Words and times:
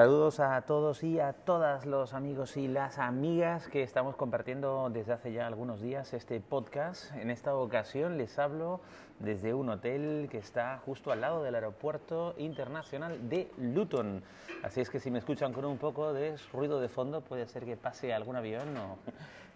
Saludos 0.00 0.40
a 0.40 0.62
todos 0.62 1.02
y 1.02 1.20
a 1.20 1.34
todas 1.34 1.84
los 1.84 2.14
amigos 2.14 2.56
y 2.56 2.68
las 2.68 2.98
amigas 2.98 3.68
que 3.68 3.82
estamos 3.82 4.16
compartiendo 4.16 4.88
desde 4.88 5.12
hace 5.12 5.30
ya 5.30 5.46
algunos 5.46 5.82
días 5.82 6.14
este 6.14 6.40
podcast. 6.40 7.14
En 7.16 7.30
esta 7.30 7.54
ocasión 7.54 8.16
les 8.16 8.38
hablo 8.38 8.80
desde 9.18 9.52
un 9.52 9.68
hotel 9.68 10.28
que 10.30 10.38
está 10.38 10.78
justo 10.86 11.12
al 11.12 11.20
lado 11.20 11.42
del 11.42 11.54
aeropuerto 11.54 12.34
internacional 12.38 13.28
de 13.28 13.50
Luton. 13.58 14.22
Así 14.62 14.80
es 14.80 14.88
que 14.88 15.00
si 15.00 15.10
me 15.10 15.18
escuchan 15.18 15.52
con 15.52 15.66
un 15.66 15.76
poco 15.76 16.14
de 16.14 16.34
ruido 16.50 16.80
de 16.80 16.88
fondo 16.88 17.20
puede 17.20 17.46
ser 17.46 17.66
que 17.66 17.76
pase 17.76 18.14
algún 18.14 18.36
avión 18.36 18.74
o, 18.78 18.96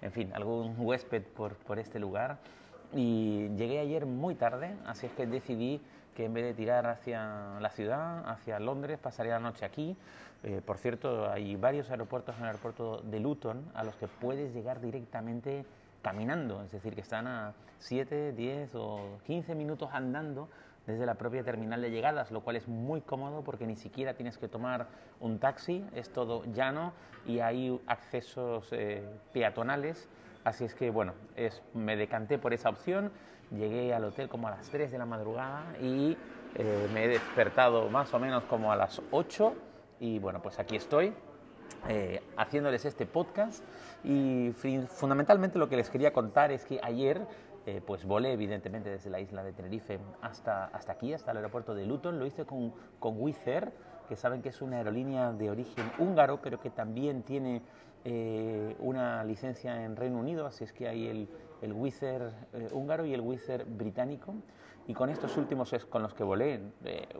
en 0.03 0.13
fin, 0.13 0.31
algún 0.35 0.75
huésped 0.77 1.23
por, 1.23 1.55
por 1.55 1.79
este 1.79 1.99
lugar. 1.99 2.37
Y 2.93 3.49
llegué 3.57 3.81
ayer 3.81 4.07
muy 4.07 4.35
tarde, 4.35 4.77
así 4.87 5.07
es 5.07 5.13
que 5.13 5.27
decidí 5.27 5.81
que 6.15 6.27
en 6.27 6.35
vez 6.35 6.45
de 6.45 6.55
tirar 6.55 6.87
hacia 6.87 7.59
la 7.61 7.71
ciudad, 7.71 8.29
hacia 8.29 8.61
Londres, 8.61 8.99
pasaría 9.01 9.33
la 9.33 9.41
noche 9.41 9.65
aquí. 9.65 9.97
Eh, 10.45 10.61
por 10.65 10.79
cierto, 10.79 11.31
hay 11.31 11.57
varios 11.57 11.91
aeropuertos 11.91 12.37
en 12.37 12.43
el 12.43 12.49
aeropuerto 12.49 12.99
de 12.99 13.19
Luton 13.19 13.65
a 13.75 13.83
los 13.83 13.97
que 13.97 14.07
puedes 14.07 14.55
llegar 14.55 14.81
directamente 14.81 15.65
caminando, 16.03 16.63
es 16.63 16.71
decir, 16.71 16.95
que 16.95 17.01
están 17.01 17.27
a 17.27 17.55
7, 17.79 18.33
10 18.33 18.75
o 18.75 19.19
15 19.27 19.55
minutos 19.55 19.89
andando 19.93 20.49
desde 20.87 21.07
la 21.07 21.15
propia 21.15 21.43
terminal 21.43 21.81
de 21.81 21.91
llegadas, 21.91 22.31
lo 22.31 22.43
cual 22.43 22.57
es 22.57 22.69
muy 22.69 23.01
cómodo 23.01 23.43
porque 23.43 23.67
ni 23.67 23.77
siquiera 23.77 24.15
tienes 24.15 24.37
que 24.37 24.49
tomar 24.49 24.87
un 25.21 25.39
taxi, 25.39 25.85
es 25.95 26.11
todo 26.11 26.45
llano 26.53 26.93
y 27.27 27.41
hay 27.41 27.81
accesos 27.87 28.69
eh, 28.73 29.03
peatonales, 29.33 30.09
así 30.45 30.65
es 30.65 30.75
que 30.75 30.91
bueno, 30.91 31.15
me 31.73 31.97
decanté 31.97 32.39
por 32.39 32.53
esa 32.53 32.69
opción, 32.69 33.11
llegué 33.51 33.95
al 33.95 34.05
hotel 34.05 34.29
como 34.29 34.49
a 34.49 34.53
las 34.53 34.69
3 34.71 34.93
de 34.93 34.99
la 34.99 35.07
madrugada 35.07 35.65
y 35.81 36.17
eh, 36.55 36.89
me 36.93 37.05
he 37.05 37.09
despertado 37.09 37.89
más 37.91 38.13
o 38.15 38.19
menos 38.19 38.45
como 38.45 38.71
a 38.71 38.77
las 38.77 39.03
8 39.11 39.55
y 40.01 40.19
bueno, 40.19 40.41
pues 40.43 40.59
aquí 40.59 40.77
estoy 40.77 41.13
eh, 41.89 42.23
haciéndoles 42.37 42.85
este 42.85 43.07
podcast. 43.07 43.63
Y 44.05 44.53
fundamentalmente 44.89 45.59
lo 45.59 45.69
que 45.69 45.77
les 45.77 45.91
quería 45.91 46.13
contar 46.13 46.51
es 46.53 46.65
que 46.65 46.79
ayer 46.83 47.27
eh, 47.67 47.81
pues 47.85 48.05
volé 48.05 48.33
evidentemente 48.33 48.91
desde 48.91 49.11
la 49.11 49.21
isla 49.21 49.43
de 49.43 49.53
Tenerife 49.53 49.99
hasta, 50.21 50.67
hasta 50.67 50.93
aquí, 50.93 51.15
hasta 51.15 51.31
el 51.31 51.39
aeropuerto 51.39 51.75
de 51.75 51.87
Luton, 51.87 52.19
lo 52.19 52.27
hice 52.27 52.45
con, 52.45 52.75
con 52.99 53.21
Wizz 53.21 53.39
que 54.09 54.17
saben 54.17 54.43
que 54.43 54.51
es 54.51 54.63
una 54.63 54.77
aerolínea 54.77 55.33
de 55.33 55.51
origen 55.51 55.91
húngaro, 55.99 56.41
pero 56.41 56.61
que 56.61 56.71
también 56.71 57.23
tiene 57.23 57.63
eh, 58.05 58.77
una 58.81 59.25
licencia 59.25 59.85
en 59.85 59.97
Reino 59.97 60.19
Unido, 60.19 60.47
así 60.47 60.65
es 60.65 60.73
que 60.73 60.89
hay 60.89 61.09
el, 61.09 61.29
el 61.63 61.73
Wizz 61.73 62.03
Air 62.03 62.33
húngaro 62.73 63.07
y 63.07 63.15
el 63.15 63.21
Wizz 63.21 63.49
Air 63.49 63.65
británico. 63.65 64.35
Y 64.87 64.93
con 64.93 65.09
estos 65.09 65.39
últimos 65.39 65.73
es 65.73 65.87
con 65.87 66.03
los 66.03 66.13
que 66.13 66.23
volé, 66.23 66.61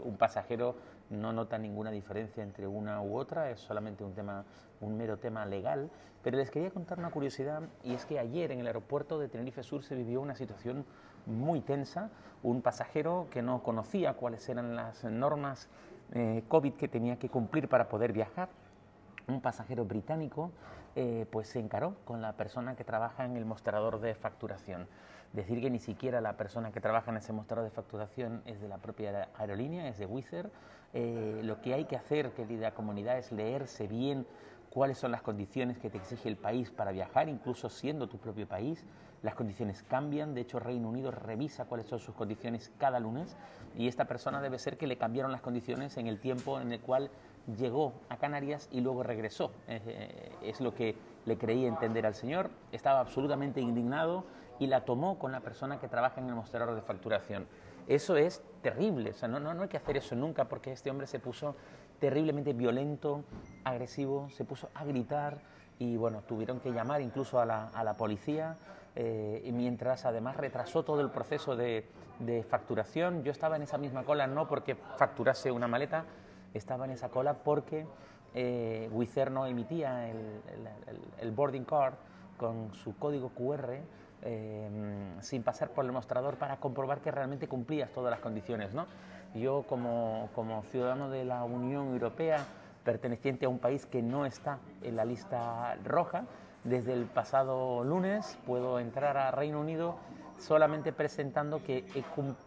un 0.05 0.19
pasajero 0.19 0.77
no 1.09 1.33
nota 1.33 1.57
ninguna 1.57 1.91
diferencia 1.91 2.43
entre 2.43 2.67
una 2.67 3.01
u 3.01 3.17
otra, 3.17 3.51
es 3.51 3.61
solamente 3.61 4.05
un, 4.05 4.13
tema, 4.13 4.45
un 4.83 4.99
mero 4.99 5.17
tema 5.19 5.47
legal. 5.47 5.91
Pero 6.23 6.37
les 6.37 6.51
quería 6.51 6.71
contar 6.71 6.99
una 6.99 7.11
curiosidad 7.11 7.63
y 7.83 7.95
es 7.95 8.05
que 8.05 8.19
ayer 8.19 8.51
en 8.51 8.61
el 8.61 8.67
aeropuerto 8.67 9.19
de 9.19 9.29
Tenerife 9.29 9.63
Sur 9.63 9.83
se 9.83 9.95
vivió 9.95 10.21
una 10.21 10.35
situación 10.35 10.85
muy 11.27 11.61
tensa. 11.61 12.11
Un 12.43 12.61
pasajero 12.61 13.29
que 13.31 13.43
no 13.43 13.63
conocía 13.63 14.15
cuáles 14.15 14.47
eran 14.49 14.77
las 14.77 15.05
normas 15.05 15.69
eh, 16.13 16.43
COVID 16.49 16.75
que 16.75 16.89
tenía 16.89 17.19
que 17.19 17.29
cumplir 17.29 17.69
para 17.69 17.89
poder 17.89 18.13
viajar, 18.13 18.49
un 19.27 19.41
pasajero 19.41 19.85
británico, 19.85 20.51
eh, 20.97 21.27
pues 21.31 21.49
se 21.49 21.59
encaró 21.59 21.97
con 22.05 22.23
la 22.23 22.35
persona 22.35 22.77
que 22.77 22.85
trabaja 22.85 23.25
en 23.25 23.37
el 23.37 23.45
mostrador 23.45 24.01
de 24.01 24.15
facturación. 24.15 24.87
Decir 25.33 25.61
que 25.61 25.71
ni 25.71 25.81
siquiera 25.81 26.21
la 26.21 26.37
persona 26.37 26.71
que 26.71 26.81
trabaja 26.81 27.11
en 27.11 27.17
ese 27.17 27.33
mostrador 27.33 27.65
de 27.65 27.71
facturación 27.71 28.43
es 28.47 28.61
de 28.61 28.69
la 28.69 28.79
propia 28.79 29.29
aerolínea, 29.37 29.89
es 29.89 29.99
de 29.99 30.07
Wizz 30.07 30.33
eh, 30.93 31.41
lo 31.43 31.61
que 31.61 31.75
hay 31.75 31.87
que 31.87 31.97
hacer, 31.97 32.31
querida 32.31 32.73
comunidad, 32.73 33.19
es 33.19 33.33
leerse 33.33 33.89
bien 33.89 34.27
cuáles 34.71 34.97
son 34.97 35.11
las 35.11 35.23
condiciones 35.23 35.79
que 35.79 35.91
te 35.91 35.99
exige 35.99 36.29
el 36.29 36.37
país 36.37 36.71
para 36.71 36.93
viajar, 36.93 37.29
incluso 37.29 37.69
siendo 37.69 38.09
tu 38.09 38.19
propio 38.19 38.47
país. 38.47 38.85
Las 39.25 39.35
condiciones 39.35 39.83
cambian, 39.83 40.35
de 40.35 40.43
hecho 40.43 40.61
Reino 40.61 40.87
Unido 40.87 41.11
revisa 41.11 41.65
cuáles 41.65 41.87
son 41.87 41.99
sus 41.99 42.15
condiciones 42.15 42.71
cada 42.77 43.01
lunes 43.01 43.39
y 43.75 43.89
esta 43.89 44.05
persona 44.05 44.43
debe 44.43 44.59
ser 44.59 44.77
que 44.77 44.87
le 44.87 44.99
cambiaron 44.99 45.33
las 45.33 45.41
condiciones 45.41 45.97
en 45.97 46.09
el 46.09 46.21
tiempo 46.21 46.61
en 46.61 46.73
el 46.73 46.81
cual 46.81 47.09
llegó 47.57 47.95
a 48.11 48.19
Canarias 48.19 48.69
y 48.71 48.83
luego 48.83 49.03
regresó. 49.03 49.51
Eh, 49.67 50.31
es 50.43 50.61
lo 50.61 50.75
que 50.75 50.95
le 51.25 51.39
creí 51.39 51.65
entender 51.65 52.05
al 52.05 52.15
señor, 52.15 52.51
estaba 52.71 53.01
absolutamente 53.01 53.63
indignado 53.63 54.27
y 54.59 54.67
la 54.67 54.85
tomó 54.85 55.19
con 55.19 55.33
la 55.33 55.41
persona 55.41 55.81
que 55.81 55.89
trabaja 55.89 56.21
en 56.21 56.29
el 56.29 56.35
mostrador 56.35 56.75
de 56.75 56.83
facturación. 56.83 57.47
Eso 57.89 58.19
es 58.19 58.43
terrible, 58.61 59.13
o 59.13 59.15
sea, 59.15 59.27
no, 59.27 59.41
no, 59.41 59.55
no 59.55 59.63
hay 59.63 59.69
que 59.69 59.79
hacer 59.79 59.97
eso 59.97 60.15
nunca 60.15 60.51
porque 60.51 60.71
este 60.71 60.91
hombre 60.91 61.07
se 61.07 61.19
puso 61.19 61.57
terriblemente 61.99 62.53
violento, 62.53 63.25
agresivo, 63.65 64.29
se 64.29 64.45
puso 64.45 64.69
a 64.75 64.85
gritar 64.85 65.39
y 65.79 65.97
bueno, 65.97 66.21
tuvieron 66.21 66.61
que 66.61 66.73
llamar 66.73 67.01
incluso 67.01 67.41
a 67.41 67.47
la, 67.47 67.69
a 67.69 67.83
la 67.85 67.95
policía 67.95 68.59
eh, 68.97 69.43
y 69.45 69.53
mientras 69.53 70.05
además 70.05 70.37
retrasó 70.37 70.85
todo 70.85 71.01
el 71.01 71.11
proceso 71.11 71.57
de, 71.57 71.87
de, 72.21 72.43
facturación. 72.43 73.23
Yo 73.25 73.33
estaba 73.33 73.57
en 73.57 73.63
esa 73.63 73.79
misma 73.79 74.05
cola 74.05 74.27
no 74.27 74.47
porque 74.47 74.75
facturase 74.75 75.51
una 75.51 75.69
maleta, 75.69 76.05
estaba 76.53 76.85
en 76.85 76.93
esa 76.93 77.09
cola 77.09 77.35
porque 77.35 77.87
eh, 78.35 78.89
no 79.31 79.47
emitía 79.47 80.09
el, 80.09 80.17
el, 80.17 81.01
el 81.21 81.31
boarding 81.33 81.65
card 81.65 81.95
con 82.37 82.73
su 82.73 82.97
código 82.97 83.31
QR 83.31 83.81
Em, 84.27 85.21
sin 85.21 85.43
pasar 85.43 85.69
por 85.69 85.85
el 85.85 85.93
mostrador 85.93 86.37
para 86.37 86.57
comprobar 86.57 87.01
que 87.01 87.11
realmente 87.11 87.47
cumplías 87.47 87.91
todas 87.91 88.11
las 88.11 88.21
condiciones. 88.21 88.73
¿no? 88.73 88.87
Yo 89.35 89.65
como, 89.69 90.31
como 90.35 90.63
ciudadano 90.63 91.11
de 91.11 91.27
la 91.27 91.45
Unión 91.45 91.89
Europea, 91.89 92.39
perteneciente 92.85 93.45
a 93.45 93.51
un 93.51 93.59
país 93.59 93.85
que 93.85 94.01
no 94.01 94.25
está 94.25 94.61
en 94.83 94.97
la 94.97 95.05
lista 95.05 95.77
roja, 95.85 96.25
desde 96.65 96.95
el 96.95 97.05
pasado 97.05 97.85
lunes 97.85 98.39
puedo 98.47 98.81
entrar 98.81 99.17
a 99.17 99.31
Reino 99.31 99.61
Unido 99.61 99.97
solamente 100.39 100.93
presentando 100.93 101.63
que 101.63 101.87
he 101.95 102.03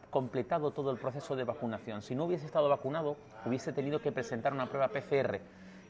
completado 0.09 0.71
todo 0.71 0.91
el 0.91 0.97
proceso 0.97 1.35
de 1.35 1.43
vacunación. 1.43 2.01
Si 2.01 2.15
no 2.15 2.25
hubiese 2.25 2.45
estado 2.45 2.67
vacunado, 2.67 3.15
hubiese 3.45 3.71
tenido 3.71 4.01
que 4.01 4.11
presentar 4.11 4.53
una 4.53 4.67
prueba 4.67 4.89
PCR. 4.89 5.39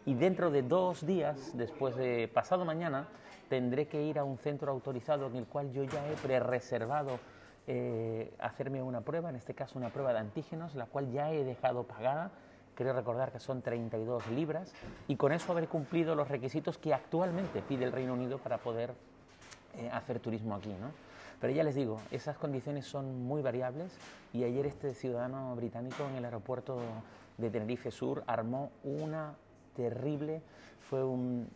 Y 0.05 0.13
dentro 0.13 0.51
de 0.51 0.61
dos 0.61 1.05
días, 1.05 1.57
después 1.57 1.95
de 1.95 2.29
pasado 2.33 2.65
mañana, 2.65 3.07
tendré 3.49 3.87
que 3.87 4.03
ir 4.03 4.19
a 4.19 4.23
un 4.23 4.37
centro 4.37 4.71
autorizado 4.71 5.27
en 5.27 5.37
el 5.37 5.45
cual 5.45 5.71
yo 5.71 5.83
ya 5.83 6.07
he 6.09 6.15
pre-reservado 6.15 7.19
eh, 7.65 8.33
hacerme 8.39 8.81
una 8.81 9.01
prueba, 9.01 9.29
en 9.29 9.35
este 9.35 9.53
caso 9.53 9.77
una 9.77 9.89
prueba 9.89 10.13
de 10.13 10.19
antígenos, 10.19 10.75
la 10.75 10.85
cual 10.85 11.11
ya 11.11 11.31
he 11.31 11.43
dejado 11.43 11.83
pagada. 11.83 12.31
Quiero 12.77 12.93
recordar 12.93 13.31
que 13.31 13.39
son 13.39 13.63
32 13.63 14.27
libras 14.27 14.71
y 15.07 15.15
con 15.15 15.31
eso 15.31 15.51
haber 15.51 15.67
cumplido 15.67 16.13
los 16.13 16.27
requisitos 16.27 16.77
que 16.77 16.93
actualmente 16.93 17.63
pide 17.63 17.85
el 17.85 17.91
Reino 17.91 18.13
Unido 18.13 18.37
para 18.37 18.59
poder 18.59 18.93
eh, 19.77 19.89
hacer 19.91 20.19
turismo 20.19 20.53
aquí. 20.53 20.69
¿no? 20.69 20.91
Pero 21.41 21.51
ya 21.53 21.63
les 21.63 21.73
digo, 21.73 21.99
esas 22.11 22.37
condiciones 22.37 22.85
son 22.85 23.23
muy 23.23 23.41
variables 23.41 23.97
y 24.31 24.43
ayer 24.43 24.67
este 24.67 24.93
ciudadano 24.93 25.55
británico 25.55 26.03
en 26.07 26.17
el 26.17 26.25
aeropuerto 26.25 26.77
de 27.39 27.49
Tenerife 27.49 27.89
Sur 27.89 28.23
armó 28.27 28.69
una 28.83 29.33
terrible, 29.75 30.43
fue 30.87 31.03
un 31.03 31.49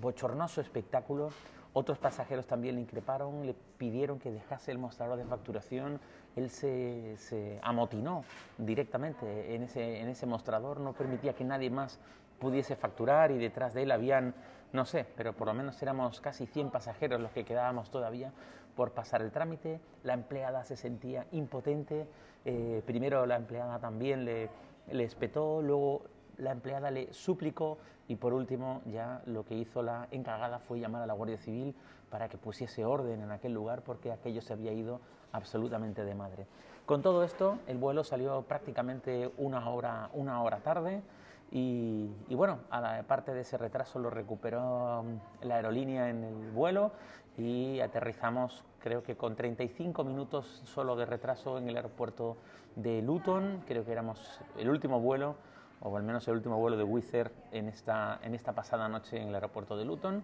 bochornoso 0.00 0.60
espectáculo. 0.60 1.30
Otros 1.78 1.98
pasajeros 1.98 2.46
también 2.46 2.76
le 2.76 2.80
increparon, 2.80 3.44
le 3.44 3.52
pidieron 3.52 4.18
que 4.18 4.30
dejase 4.30 4.70
el 4.70 4.78
mostrador 4.78 5.18
de 5.18 5.26
facturación. 5.26 6.00
Él 6.34 6.48
se, 6.48 7.18
se 7.18 7.60
amotinó 7.62 8.24
directamente 8.56 9.54
en 9.54 9.64
ese, 9.64 10.00
en 10.00 10.08
ese 10.08 10.24
mostrador, 10.24 10.80
no 10.80 10.94
permitía 10.94 11.34
que 11.34 11.44
nadie 11.44 11.68
más 11.68 11.98
pudiese 12.38 12.76
facturar 12.76 13.30
y 13.30 13.36
detrás 13.36 13.74
de 13.74 13.82
él 13.82 13.90
habían, 13.90 14.32
no 14.72 14.86
sé, 14.86 15.04
pero 15.18 15.34
por 15.34 15.48
lo 15.48 15.52
menos 15.52 15.82
éramos 15.82 16.18
casi 16.22 16.46
100 16.46 16.70
pasajeros 16.70 17.20
los 17.20 17.30
que 17.32 17.44
quedábamos 17.44 17.90
todavía 17.90 18.32
por 18.74 18.92
pasar 18.92 19.20
el 19.20 19.30
trámite. 19.30 19.78
La 20.02 20.14
empleada 20.14 20.64
se 20.64 20.78
sentía 20.78 21.26
impotente. 21.32 22.08
Eh, 22.46 22.82
primero 22.86 23.26
la 23.26 23.36
empleada 23.36 23.78
también 23.78 24.24
le, 24.24 24.48
le 24.90 25.04
espetó, 25.04 25.60
luego 25.60 26.04
la 26.38 26.52
empleada 26.52 26.90
le 26.90 27.12
suplicó 27.12 27.78
y 28.08 28.16
por 28.16 28.32
último 28.32 28.82
ya 28.86 29.22
lo 29.26 29.44
que 29.44 29.54
hizo 29.54 29.82
la 29.82 30.08
encargada 30.10 30.58
fue 30.58 30.80
llamar 30.80 31.02
a 31.02 31.06
la 31.06 31.14
Guardia 31.14 31.38
Civil 31.38 31.74
para 32.10 32.28
que 32.28 32.38
pusiese 32.38 32.84
orden 32.84 33.22
en 33.22 33.30
aquel 33.30 33.52
lugar 33.52 33.82
porque 33.82 34.12
aquello 34.12 34.40
se 34.40 34.52
había 34.52 34.72
ido 34.72 35.00
absolutamente 35.32 36.04
de 36.04 36.14
madre. 36.14 36.46
Con 36.86 37.02
todo 37.02 37.24
esto, 37.24 37.58
el 37.66 37.78
vuelo 37.78 38.04
salió 38.04 38.42
prácticamente 38.42 39.32
una 39.38 39.68
hora, 39.68 40.08
una 40.12 40.42
hora 40.42 40.58
tarde 40.58 41.02
y, 41.50 42.08
bueno, 42.30 42.58
aparte 42.70 43.32
de 43.32 43.40
ese 43.40 43.56
retraso 43.56 43.98
lo 43.98 44.10
recuperó 44.10 45.02
mm, 45.02 45.46
la 45.46 45.56
aerolínea 45.56 46.10
en 46.10 46.24
el 46.24 46.50
vuelo 46.50 46.92
y 47.38 47.80
aterrizamos 47.80 48.64
creo 48.80 49.02
que 49.02 49.16
con 49.16 49.36
35 49.36 50.04
minutos 50.04 50.62
solo 50.64 50.96
de 50.96 51.06
retraso 51.06 51.58
en 51.58 51.68
el 51.68 51.76
aeropuerto 51.76 52.36
de 52.76 53.02
Luton, 53.02 53.62
creo 53.66 53.84
que 53.84 53.92
éramos 53.92 54.40
el 54.58 54.68
último 54.70 55.00
vuelo 55.00 55.36
o 55.80 55.96
al 55.96 56.02
menos 56.02 56.26
el 56.28 56.34
último 56.34 56.58
vuelo 56.58 56.76
de 56.76 56.84
Wizz 56.84 57.14
en 57.52 57.68
esta, 57.68 58.18
en 58.22 58.34
esta 58.34 58.52
pasada 58.54 58.88
noche 58.88 59.20
en 59.20 59.28
el 59.28 59.34
aeropuerto 59.34 59.76
de 59.76 59.84
Luton. 59.84 60.22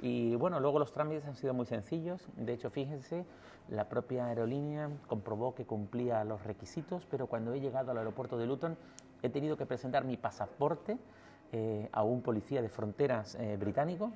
Y 0.00 0.34
bueno, 0.36 0.60
luego 0.60 0.78
los 0.78 0.92
trámites 0.92 1.26
han 1.26 1.36
sido 1.36 1.52
muy 1.52 1.66
sencillos. 1.66 2.26
De 2.36 2.54
hecho, 2.54 2.70
fíjense, 2.70 3.26
la 3.68 3.88
propia 3.88 4.26
aerolínea 4.26 4.90
comprobó 5.06 5.54
que 5.54 5.66
cumplía 5.66 6.24
los 6.24 6.42
requisitos, 6.44 7.06
pero 7.10 7.26
cuando 7.26 7.52
he 7.52 7.60
llegado 7.60 7.90
al 7.90 7.98
aeropuerto 7.98 8.38
de 8.38 8.46
Luton 8.46 8.76
he 9.22 9.28
tenido 9.28 9.56
que 9.56 9.66
presentar 9.66 10.04
mi 10.04 10.16
pasaporte 10.16 10.96
eh, 11.52 11.88
a 11.92 12.02
un 12.02 12.22
policía 12.22 12.62
de 12.62 12.68
fronteras 12.68 13.34
eh, 13.34 13.56
británico, 13.58 14.10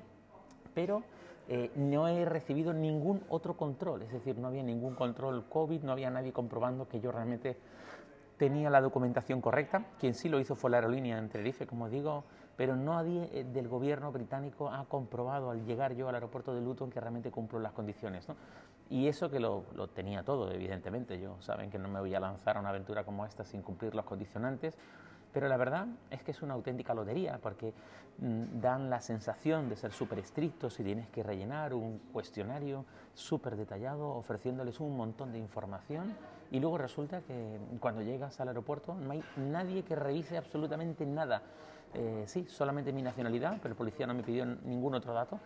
pero 0.73 1.03
eh, 1.47 1.71
no 1.75 2.07
he 2.07 2.25
recibido 2.25 2.73
ningún 2.73 3.21
otro 3.29 3.55
control, 3.55 4.01
es 4.01 4.11
decir, 4.11 4.37
no 4.37 4.47
había 4.47 4.63
ningún 4.63 4.95
control 4.95 5.45
COVID, 5.47 5.83
no 5.83 5.91
había 5.91 6.09
nadie 6.09 6.33
comprobando 6.33 6.87
que 6.87 6.99
yo 6.99 7.11
realmente 7.11 7.57
tenía 8.37 8.69
la 8.69 8.81
documentación 8.81 9.41
correcta. 9.41 9.85
Quien 9.99 10.13
sí 10.13 10.29
lo 10.29 10.39
hizo 10.39 10.55
fue 10.55 10.69
la 10.69 10.77
aerolínea 10.77 11.17
en 11.17 11.29
Tenerife, 11.29 11.65
como 11.65 11.89
digo, 11.89 12.23
pero 12.55 12.75
nadie 12.75 13.45
del 13.45 13.67
gobierno 13.67 14.11
británico 14.11 14.69
ha 14.69 14.85
comprobado 14.85 15.49
al 15.49 15.65
llegar 15.65 15.93
yo 15.93 16.07
al 16.09 16.15
aeropuerto 16.15 16.53
de 16.53 16.61
Luton 16.61 16.89
que 16.89 16.99
realmente 16.99 17.31
cumplo 17.31 17.59
las 17.59 17.73
condiciones. 17.73 18.27
¿no? 18.27 18.35
Y 18.89 19.07
eso 19.07 19.29
que 19.29 19.39
lo, 19.39 19.65
lo, 19.75 19.87
tenía 19.87 20.23
todo, 20.23 20.51
evidentemente. 20.51 21.19
Yo 21.19 21.37
saben 21.41 21.69
que 21.69 21.77
no 21.77 21.87
me 21.87 21.99
voy 21.99 22.13
a 22.15 22.19
lanzar 22.19 22.57
a 22.57 22.59
una 22.59 22.69
aventura 22.69 23.03
como 23.03 23.25
esta 23.25 23.43
sin 23.43 23.61
cumplir 23.61 23.95
los 23.95 24.05
condicionantes. 24.05 24.77
Pero 25.35 25.49
la 25.49 25.57
verdad 25.57 25.87
es 26.11 26.23
que 26.23 26.31
es 26.31 26.41
una 26.41 26.53
auténtica 26.53 26.93
lotería 26.93 27.39
porque 27.41 27.73
mm, 28.19 28.61
dan 28.61 28.89
la 28.89 29.01
sensación 29.01 29.67
de 29.67 29.75
ser 29.75 29.91
súper 29.91 30.19
estrictos 30.19 30.79
y 30.79 30.83
tienes 30.85 31.09
que 31.09 31.23
rellenar 31.23 31.73
un 31.73 31.99
cuestionario 32.13 32.85
súper 33.13 33.57
detallado 33.57 34.07
ofreciéndoles 34.11 34.79
un 34.79 34.95
montón 34.95 35.33
de 35.33 35.39
información 35.39 36.15
y 36.51 36.59
luego 36.59 36.77
resulta 36.77 37.21
que 37.21 37.59
cuando 37.79 38.01
llegas 38.01 38.39
al 38.39 38.49
aeropuerto 38.49 38.93
no 38.93 39.11
hay 39.11 39.23
nadie 39.37 39.83
que 39.83 39.95
revise 39.95 40.37
absolutamente 40.37 41.05
nada. 41.05 41.41
Eh, 41.93 42.23
sí, 42.27 42.45
solamente 42.49 42.91
mi 42.91 43.01
nacionalidad, 43.01 43.57
pero 43.61 43.69
el 43.73 43.77
policía 43.77 44.05
no 44.07 44.13
me 44.13 44.23
pidió 44.23 44.45
ningún 44.45 44.95
otro 44.95 45.13
dato. 45.13 45.39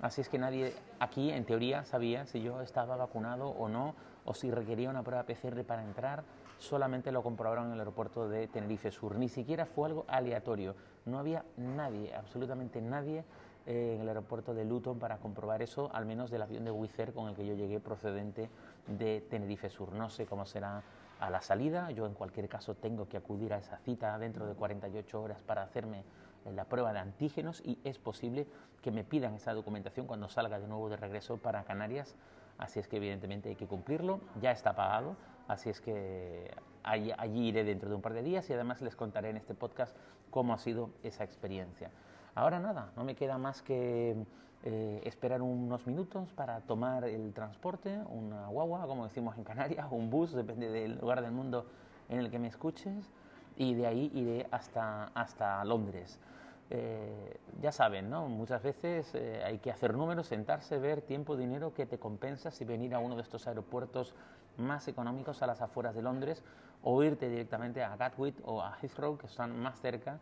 Así 0.00 0.20
es 0.20 0.28
que 0.28 0.38
nadie 0.38 0.74
aquí, 1.00 1.30
en 1.30 1.44
teoría, 1.44 1.84
sabía 1.84 2.26
si 2.26 2.42
yo 2.42 2.60
estaba 2.60 2.96
vacunado 2.96 3.48
o 3.48 3.68
no, 3.68 3.94
o 4.24 4.34
si 4.34 4.50
requería 4.50 4.90
una 4.90 5.02
prueba 5.02 5.24
PCR 5.24 5.64
para 5.64 5.82
entrar 5.82 6.22
solamente 6.58 7.12
lo 7.12 7.22
comprobaron 7.22 7.66
en 7.66 7.72
el 7.72 7.80
aeropuerto 7.80 8.28
de 8.28 8.48
Tenerife 8.48 8.90
Sur. 8.90 9.16
Ni 9.16 9.28
siquiera 9.28 9.66
fue 9.66 9.88
algo 9.88 10.04
aleatorio. 10.08 10.74
No 11.04 11.18
había 11.18 11.44
nadie, 11.56 12.14
absolutamente 12.14 12.80
nadie, 12.80 13.24
en 13.66 14.00
el 14.00 14.08
aeropuerto 14.08 14.54
de 14.54 14.64
Luton 14.64 14.98
para 14.98 15.18
comprobar 15.18 15.62
eso, 15.62 15.90
al 15.92 16.06
menos 16.06 16.30
del 16.30 16.42
avión 16.42 16.64
de 16.64 16.70
Wizz 16.70 16.98
Air 16.98 17.12
con 17.12 17.28
el 17.28 17.34
que 17.34 17.46
yo 17.46 17.54
llegué 17.54 17.80
procedente 17.80 18.48
de 18.86 19.20
Tenerife 19.28 19.68
Sur. 19.70 19.92
No 19.92 20.08
sé 20.08 20.26
cómo 20.26 20.46
será 20.46 20.82
a 21.20 21.30
la 21.30 21.40
salida. 21.42 21.90
Yo, 21.90 22.06
en 22.06 22.14
cualquier 22.14 22.48
caso, 22.48 22.74
tengo 22.74 23.08
que 23.08 23.16
acudir 23.16 23.52
a 23.52 23.58
esa 23.58 23.78
cita 23.78 24.18
dentro 24.18 24.46
de 24.46 24.54
48 24.54 25.20
horas 25.20 25.42
para 25.42 25.62
hacerme 25.62 26.04
eh, 26.44 26.52
la 26.52 26.64
prueba 26.64 26.92
de 26.92 27.00
antígenos 27.00 27.60
y 27.64 27.78
es 27.84 27.98
posible 27.98 28.46
que 28.82 28.90
me 28.90 29.04
pidan 29.04 29.34
esa 29.34 29.52
documentación 29.52 30.06
cuando 30.06 30.28
salga 30.28 30.58
de 30.58 30.68
nuevo 30.68 30.88
de 30.88 30.96
regreso 30.96 31.36
para 31.38 31.64
Canarias. 31.64 32.14
Así 32.58 32.78
es 32.78 32.88
que 32.88 32.96
evidentemente 32.96 33.48
hay 33.48 33.56
que 33.56 33.66
cumplirlo. 33.66 34.20
Ya 34.40 34.52
está 34.52 34.74
pagado 34.74 35.16
Así 35.48 35.70
es 35.70 35.80
que 35.80 36.50
allí, 36.82 37.12
iré 37.48 37.64
dentro 37.64 37.88
de 37.88 37.94
un 37.94 38.02
par 38.02 38.14
de 38.14 38.22
días 38.22 38.48
y 38.50 38.52
además 38.52 38.82
les 38.82 38.96
contaré 38.96 39.30
en 39.30 39.36
este 39.36 39.54
podcast 39.54 39.96
cómo 40.30 40.52
ha 40.54 40.58
sido 40.58 40.90
esa 41.02 41.24
experiencia. 41.24 41.90
Ahora 42.36 42.60
nada, 42.60 42.92
no 42.96 43.02
me 43.02 43.14
queda 43.14 43.38
más 43.38 43.62
que 43.62 44.14
eh, 44.62 45.00
esperar 45.04 45.40
unos 45.40 45.86
minutos 45.86 46.34
para 46.34 46.60
tomar 46.60 47.04
el 47.04 47.32
transporte, 47.32 47.98
una 48.10 48.48
guagua, 48.48 48.86
como 48.86 49.04
decimos 49.04 49.38
en 49.38 49.44
Canarias, 49.44 49.86
un 49.90 50.10
bus, 50.10 50.34
depende 50.34 50.68
del 50.68 50.98
lugar 50.98 51.22
del 51.22 51.32
mundo 51.32 51.64
en 52.10 52.18
el 52.18 52.30
que 52.30 52.38
me 52.38 52.48
escuches, 52.48 53.10
y 53.56 53.72
de 53.72 53.86
ahí 53.86 54.10
iré 54.14 54.46
hasta, 54.50 55.04
hasta 55.14 55.64
Londres. 55.64 56.20
Eh, 56.68 57.40
ya 57.62 57.72
saben, 57.72 58.10
¿no? 58.10 58.28
Muchas 58.28 58.62
veces 58.62 59.14
eh, 59.14 59.42
hay 59.42 59.56
que 59.58 59.70
hacer 59.70 59.94
números, 59.94 60.26
sentarse, 60.26 60.78
ver 60.78 61.00
tiempo, 61.00 61.38
dinero 61.38 61.72
que 61.72 61.86
te 61.86 61.98
compensa 61.98 62.50
si 62.50 62.66
venir 62.66 62.94
a 62.94 62.98
uno 62.98 63.16
de 63.16 63.22
estos 63.22 63.46
aeropuertos 63.46 64.14
más 64.58 64.88
económicos 64.88 65.40
a 65.40 65.46
las 65.46 65.62
afueras 65.62 65.94
de 65.94 66.02
Londres 66.02 66.44
o 66.82 67.02
irte 67.02 67.30
directamente 67.30 67.82
a 67.82 67.96
Gatwick 67.96 68.36
o 68.44 68.60
a 68.60 68.76
Heathrow, 68.82 69.16
que 69.16 69.26
están 69.26 69.58
más 69.58 69.80
cerca 69.80 70.18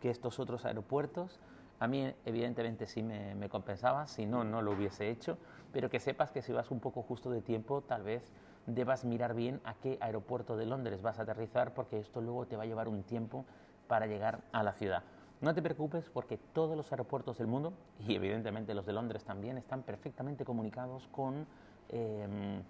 que 0.00 0.08
estos 0.08 0.38
otros 0.38 0.64
aeropuertos. 0.64 1.38
A 1.80 1.86
mí, 1.86 2.12
evidentemente, 2.24 2.86
sí 2.86 3.02
me, 3.02 3.48
compensaba, 3.48 4.06
si 4.06 4.26
no, 4.26 4.42
no 4.42 4.62
lo 4.62 4.72
hubiese 4.72 5.10
hecho, 5.10 5.38
pero 5.72 5.88
que 5.88 6.00
sepas 6.00 6.32
que 6.32 6.42
si 6.42 6.52
vas 6.52 6.70
un 6.70 6.80
poco 6.80 7.02
justo 7.02 7.30
de 7.30 7.40
tiempo, 7.40 7.82
tal 7.82 8.02
vez 8.02 8.32
debas 8.66 9.04
mirar 9.04 9.34
bien 9.34 9.60
a 9.64 9.74
qué 9.74 9.96
aeropuerto 10.00 10.56
de 10.56 10.66
Londres 10.66 11.02
vas 11.02 11.18
a 11.18 11.22
aterrizar, 11.22 11.74
porque 11.74 12.00
esto 12.00 12.20
luego 12.20 12.46
te 12.46 12.56
va 12.56 12.64
a 12.64 12.66
llevar 12.66 12.88
un 12.88 13.04
tiempo 13.04 13.44
para 13.86 14.06
llegar 14.06 14.40
a 14.52 14.62
la 14.62 14.72
ciudad. 14.72 15.04
No 15.40 15.54
te 15.54 15.62
preocupes 15.62 16.10
porque 16.10 16.36
todos 16.36 16.76
los 16.76 16.90
aeropuertos 16.90 17.38
del 17.38 17.46
mundo, 17.46 17.72
y 18.06 18.14
evidentemente 18.16 18.74
los 18.74 18.84
de 18.84 18.92
Londres 18.92 19.22
también, 19.22 19.56
están 19.56 19.84
perfectamente 19.84 20.44
comunicados 20.44 21.06
con, 21.12 21.46
em, 21.90 22.60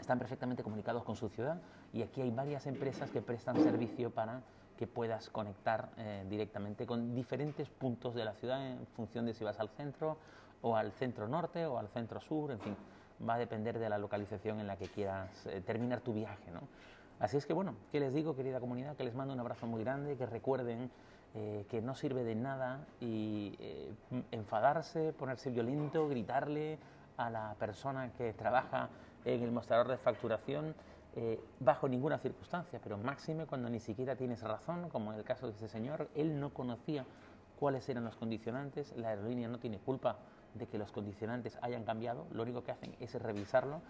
están 0.00 0.18
perfectamente 0.18 0.64
comunicados 0.64 1.04
con 1.04 1.14
su 1.14 1.28
ciudad 1.28 1.60
y 1.92 2.02
aquí 2.02 2.20
hay 2.20 2.30
varias 2.30 2.66
empresas 2.66 3.10
que 3.10 3.22
prestan 3.22 3.56
servicio 3.62 4.10
para 4.10 4.42
que 4.78 4.86
puedas 4.86 5.28
conectar 5.28 5.90
eh, 5.98 6.24
directamente 6.30 6.86
con 6.86 7.14
diferentes 7.14 7.68
puntos 7.68 8.14
de 8.14 8.24
la 8.24 8.32
ciudad 8.34 8.64
en 8.64 8.86
función 8.86 9.26
de 9.26 9.34
si 9.34 9.42
vas 9.42 9.58
al 9.58 9.68
centro 9.70 10.16
o 10.62 10.76
al 10.76 10.92
centro 10.92 11.26
norte 11.26 11.66
o 11.66 11.78
al 11.78 11.88
centro 11.88 12.20
sur, 12.20 12.52
en 12.52 12.60
fin, 12.60 12.76
va 13.28 13.34
a 13.34 13.38
depender 13.38 13.78
de 13.78 13.88
la 13.88 13.98
localización 13.98 14.60
en 14.60 14.68
la 14.68 14.76
que 14.76 14.86
quieras 14.86 15.46
eh, 15.46 15.60
terminar 15.66 16.00
tu 16.00 16.14
viaje. 16.14 16.50
¿no? 16.52 16.60
Así 17.18 17.36
es 17.36 17.44
que 17.44 17.52
bueno, 17.52 17.74
¿qué 17.90 17.98
les 17.98 18.14
digo, 18.14 18.36
querida 18.36 18.60
comunidad? 18.60 18.96
Que 18.96 19.02
les 19.02 19.14
mando 19.14 19.34
un 19.34 19.40
abrazo 19.40 19.66
muy 19.66 19.82
grande, 19.82 20.16
que 20.16 20.26
recuerden 20.26 20.90
eh, 21.34 21.66
que 21.68 21.82
no 21.82 21.96
sirve 21.96 22.22
de 22.22 22.36
nada 22.36 22.86
enfadarse, 24.30 25.12
ponerse 25.12 25.50
violento, 25.50 26.08
gritarle 26.08 26.78
a 27.16 27.30
la 27.30 27.56
persona 27.58 28.12
que 28.12 28.32
trabaja 28.32 28.88
en 29.24 29.42
el 29.42 29.50
mostrador 29.50 29.88
de 29.88 29.98
facturación 29.98 30.74
eh, 31.16 31.40
bajo 31.60 31.88
ninguna 31.88 32.18
circunstancia, 32.18 32.80
pero 32.82 32.98
máxime 32.98 33.46
cuando 33.46 33.68
ni 33.68 33.80
siquiera 33.80 34.16
tienes 34.16 34.42
razón, 34.42 34.88
como 34.88 35.12
en 35.12 35.18
el 35.18 35.24
caso 35.24 35.46
de 35.46 35.52
este 35.52 35.68
señor, 35.68 36.08
él 36.14 36.38
no 36.38 36.52
conocía 36.52 37.04
cuáles 37.58 37.88
eran 37.88 38.04
los 38.04 38.16
condicionantes, 38.16 38.94
la 38.96 39.08
aerolínea 39.08 39.48
no 39.48 39.58
tiene 39.58 39.78
culpa 39.78 40.18
de 40.54 40.66
que 40.66 40.78
los 40.78 40.92
condicionantes 40.92 41.58
hayan 41.60 41.84
cambiado, 41.84 42.26
lo 42.32 42.42
único 42.42 42.62
que 42.62 42.72
hacen 42.72 42.94
es 43.00 43.14
revisarlo 43.14 43.80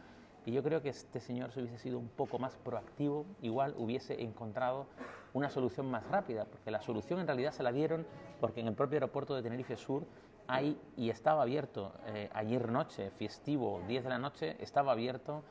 y 0.49 0.53
yo 0.53 0.63
creo 0.63 0.81
que 0.81 0.89
este 0.89 1.21
señor, 1.21 1.53
si 1.53 1.61
hubiese 1.61 1.77
sido 1.77 1.99
un 1.99 2.09
poco 2.09 2.39
más 2.39 2.57
proactivo, 2.57 3.27
igual 3.43 3.75
hubiese 3.77 4.23
encontrado 4.23 4.87
una 5.35 5.51
solución 5.51 5.91
más 5.91 6.07
rápida, 6.09 6.47
porque 6.47 6.71
la 6.71 6.81
solución 6.81 7.21
en 7.21 7.27
realidad 7.27 7.53
se 7.53 7.63
la 7.63 7.71
dieron 7.71 8.07
porque 8.41 8.61
en 8.61 8.69
el 8.69 8.75
propio 8.75 8.97
aeropuerto 8.97 9.35
de 9.35 9.43
Tenerife 9.43 9.77
Sur 9.77 10.07
hay, 10.47 10.81
y 10.97 11.11
estaba 11.11 11.43
abierto 11.43 11.93
eh, 12.07 12.31
ayer 12.33 12.71
noche, 12.71 13.11
festivo, 13.11 13.83
10 13.87 14.05
de 14.05 14.09
la 14.09 14.19
noche, 14.19 14.57
estaba 14.61 14.93
abierto 14.93 15.43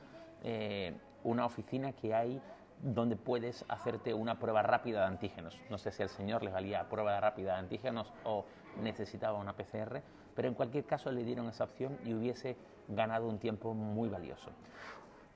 eh, 0.44 0.96
una 1.24 1.46
oficina 1.46 1.94
que 1.94 2.14
hay 2.14 2.42
donde 2.82 3.16
puedes 3.16 3.66
hacerte 3.70 4.14
una 4.14 4.40
prueba 4.40 4.62
rápida 4.62 5.02
de 5.02 5.08
antígenos. 5.08 5.60
No 5.70 5.78
sé 5.78 5.92
si 5.92 6.04
al 6.04 6.10
señor 6.10 6.44
le 6.44 6.52
valía 6.52 6.88
prueba 6.90 7.20
rápida 7.20 7.54
de 7.54 7.60
antígenos 7.60 8.14
o 8.24 8.46
necesitaba 8.82 9.40
una 9.40 9.54
PCR, 9.54 10.02
pero 10.36 10.48
en 10.48 10.54
cualquier 10.54 10.86
caso 10.86 11.12
le 11.12 11.24
dieron 11.24 11.48
esa 11.48 11.64
opción 11.64 11.98
y 12.06 12.14
hubiese 12.14 12.56
ganado 12.88 13.28
un 13.28 13.40
tiempo 13.40 13.74
muy 13.74 14.10
valioso. 14.10 14.52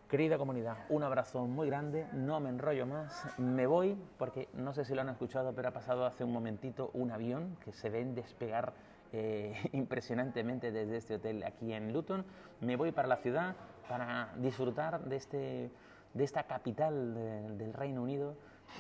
Querida 0.08 0.38
comunidad, 0.38 0.78
un 0.90 1.04
abrazo 1.04 1.46
muy 1.46 1.68
grande, 1.68 2.06
no 2.12 2.40
me 2.42 2.50
enrollo 2.50 2.86
más, 2.86 3.26
me 3.38 3.66
voy 3.66 3.98
porque 4.18 4.50
no 4.54 4.74
sé 4.74 4.84
si 4.84 4.94
lo 4.94 5.02
han 5.02 5.10
escuchado, 5.10 5.54
pero 5.56 5.70
ha 5.70 5.72
pasado 5.72 6.06
hace 6.06 6.26
un 6.26 6.34
momentito 6.34 6.92
un 6.94 7.12
avión 7.12 7.58
que 7.64 7.72
se 7.72 7.90
ven 7.90 8.14
despegar 8.14 8.74
eh, 9.14 9.56
impresionantemente 9.72 10.72
desde 10.72 10.98
este 10.98 11.16
hotel 11.16 11.44
aquí 11.44 11.74
en 11.74 11.94
Luton. 11.94 12.26
Me 12.60 12.76
voy 12.76 12.92
para 12.92 13.08
la 13.08 13.18
ciudad 13.18 13.56
para 13.88 14.34
disfrutar 14.38 15.04
de, 15.06 15.16
este, 15.16 15.72
de 16.14 16.24
esta 16.24 16.44
capital 16.44 17.58
del 17.58 17.74
Reino 17.74 18.04
Unido 18.04 18.36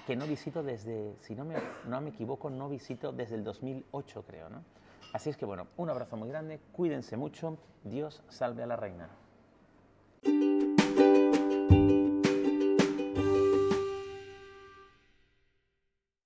que 0.07 0.15
no 0.15 0.25
visito 0.25 0.63
desde, 0.63 1.15
si 1.19 1.35
no 1.35 1.45
me, 1.45 1.55
no 1.85 1.99
me 2.01 2.09
equivoco, 2.09 2.49
no 2.49 2.69
visito 2.69 3.11
desde 3.11 3.35
el 3.35 3.43
2008 3.43 4.23
creo, 4.23 4.49
¿no? 4.49 4.63
Así 5.13 5.29
es 5.29 5.37
que 5.37 5.45
bueno, 5.45 5.67
un 5.77 5.89
abrazo 5.89 6.15
muy 6.15 6.29
grande, 6.29 6.61
cuídense 6.71 7.17
mucho, 7.17 7.57
Dios 7.83 8.23
salve 8.29 8.63
a 8.63 8.67
la 8.67 8.77
reina. 8.77 9.09